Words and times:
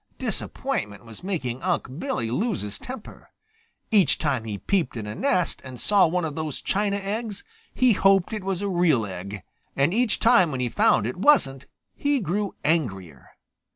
Disappointment 0.17 1.05
was 1.05 1.23
making 1.23 1.61
Unc' 1.61 1.99
Billy 1.99 2.31
lose 2.31 2.61
his 2.61 2.79
temper. 2.79 3.29
Each 3.91 4.17
time 4.17 4.45
he 4.45 4.57
peeped 4.57 4.97
in 4.97 5.05
a 5.05 5.13
nest 5.13 5.61
and 5.63 5.79
saw 5.79 6.07
one 6.07 6.25
of 6.25 6.33
those 6.33 6.59
china 6.63 6.95
eggs, 6.97 7.43
he 7.75 7.93
hoped 7.93 8.33
it 8.33 8.43
was 8.43 8.63
a 8.63 8.67
real 8.67 9.05
egg, 9.05 9.43
and 9.75 9.93
each 9.93 10.17
time 10.17 10.49
when 10.49 10.59
he 10.59 10.69
found 10.69 11.05
it 11.05 11.17
wasn't 11.17 11.67
he 11.95 12.19
grew 12.19 12.55
angrier. 12.65 13.29